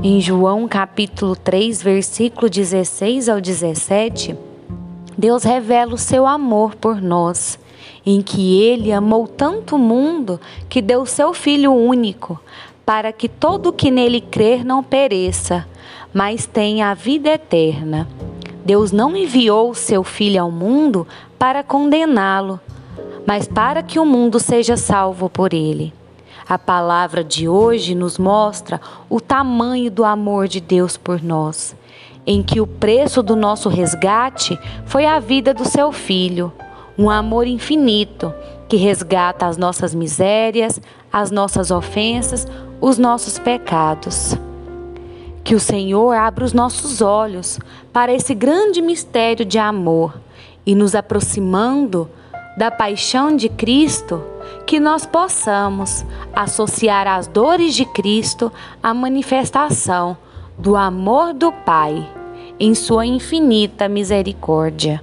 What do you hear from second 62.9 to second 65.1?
infinita misericórdia.